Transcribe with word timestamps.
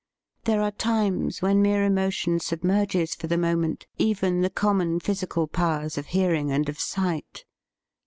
There 0.45 0.63
are 0.63 0.71
times 0.71 1.43
when 1.43 1.61
mere 1.61 1.85
emotion 1.85 2.39
submerges 2.39 3.13
for 3.13 3.27
the 3.27 3.37
moment 3.37 3.85
even 3.99 4.41
the 4.41 4.49
common 4.49 4.99
physical 4.99 5.45
powers 5.45 5.95
of 5.95 6.07
hearing 6.07 6.51
and 6.51 6.67
of 6.67 6.79
sight. 6.79 7.45